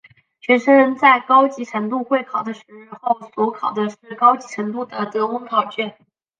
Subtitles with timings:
[0.39, 2.63] 学生在高级程度会考的时
[3.03, 5.95] 候所考的是高级程度的德文考卷。